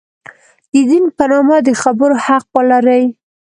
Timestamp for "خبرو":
1.81-2.15